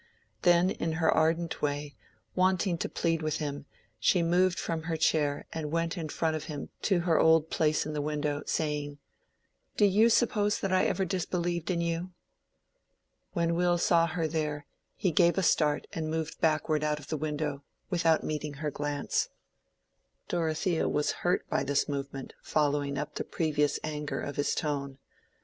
Then 0.41 0.71
in 0.71 0.93
her 0.93 1.11
ardent 1.13 1.61
way, 1.61 1.95
wanting 2.35 2.75
to 2.79 2.89
plead 2.89 3.21
with 3.21 3.37
him, 3.37 3.67
she 3.99 4.23
moved 4.23 4.57
from 4.59 4.81
her 4.89 4.97
chair 4.97 5.45
and 5.53 5.69
went 5.71 5.95
in 5.95 6.09
front 6.09 6.35
of 6.35 6.45
him 6.45 6.69
to 6.81 7.01
her 7.01 7.19
old 7.19 7.51
place 7.51 7.85
in 7.85 7.93
the 7.93 8.01
window, 8.01 8.41
saying, 8.47 8.97
"Do 9.77 9.85
you 9.85 10.09
suppose 10.09 10.59
that 10.61 10.73
I 10.73 10.85
ever 10.85 11.05
disbelieved 11.05 11.69
in 11.69 11.81
you?" 11.81 12.09
When 13.33 13.53
Will 13.53 13.77
saw 13.77 14.07
her 14.07 14.27
there, 14.27 14.65
he 14.95 15.11
gave 15.11 15.37
a 15.37 15.43
start 15.43 15.85
and 15.93 16.09
moved 16.09 16.41
backward 16.41 16.83
out 16.83 16.97
of 16.97 17.09
the 17.09 17.15
window, 17.17 17.61
without 17.91 18.23
meeting 18.23 18.55
her 18.55 18.71
glance. 18.71 19.29
Dorothea 20.27 20.89
was 20.89 21.11
hurt 21.21 21.47
by 21.47 21.63
this 21.63 21.87
movement 21.87 22.33
following 22.41 22.97
up 22.97 23.13
the 23.13 23.23
previous 23.23 23.77
anger 23.83 24.19
of 24.19 24.37
his 24.37 24.55
tone. 24.55 24.97